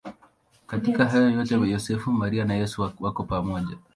[0.67, 3.77] Katika hayo yote Yosefu, Maria na Yesu wako pamoja.